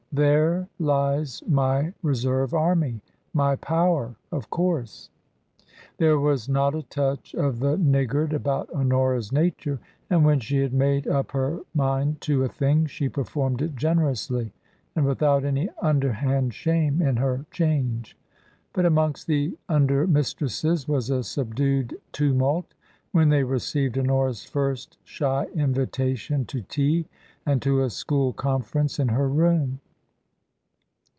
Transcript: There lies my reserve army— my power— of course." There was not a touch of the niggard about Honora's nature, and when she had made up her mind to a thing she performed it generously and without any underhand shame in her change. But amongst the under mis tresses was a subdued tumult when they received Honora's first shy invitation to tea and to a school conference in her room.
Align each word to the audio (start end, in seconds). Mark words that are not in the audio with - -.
There 0.13 0.67
lies 0.77 1.41
my 1.47 1.93
reserve 2.03 2.53
army— 2.53 2.99
my 3.43 3.55
power— 3.55 4.15
of 4.33 4.49
course." 4.49 5.09
There 5.99 6.19
was 6.19 6.49
not 6.49 6.75
a 6.75 6.81
touch 6.83 7.33
of 7.33 7.61
the 7.61 7.77
niggard 7.77 8.33
about 8.33 8.69
Honora's 8.71 9.31
nature, 9.31 9.79
and 10.09 10.25
when 10.25 10.41
she 10.41 10.57
had 10.57 10.73
made 10.73 11.07
up 11.07 11.31
her 11.31 11.61
mind 11.73 12.19
to 12.27 12.43
a 12.43 12.49
thing 12.49 12.87
she 12.87 13.07
performed 13.07 13.61
it 13.61 13.77
generously 13.77 14.51
and 14.97 15.05
without 15.05 15.45
any 15.45 15.69
underhand 15.81 16.53
shame 16.53 17.01
in 17.01 17.15
her 17.15 17.45
change. 17.49 18.17
But 18.73 18.85
amongst 18.85 19.27
the 19.27 19.57
under 19.69 20.05
mis 20.07 20.33
tresses 20.33 20.89
was 20.89 21.09
a 21.09 21.23
subdued 21.23 21.97
tumult 22.11 22.73
when 23.13 23.29
they 23.29 23.45
received 23.45 23.97
Honora's 23.97 24.43
first 24.43 24.97
shy 25.05 25.45
invitation 25.55 26.43
to 26.47 26.61
tea 26.63 27.05
and 27.45 27.61
to 27.61 27.79
a 27.81 27.89
school 27.89 28.33
conference 28.33 28.99
in 28.99 29.07
her 29.07 29.29
room. 29.29 29.79